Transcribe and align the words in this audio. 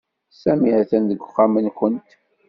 Sami 0.41 0.69
atan 0.81 1.03
deg 1.09 1.21
uxxam-nwent. 1.25 2.07